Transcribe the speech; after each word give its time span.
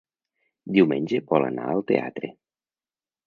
Diumenge 0.77 1.19
vol 1.33 1.45
anar 1.49 1.67
al 1.73 1.85
teatre. 1.91 2.31